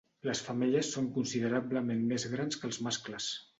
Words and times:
Les 0.27 0.39
femelles 0.45 0.89
són 0.95 1.09
considerablement 1.17 2.03
més 2.15 2.27
grans 2.35 2.61
que 2.63 2.69
els 2.73 2.83
mascles. 2.89 3.33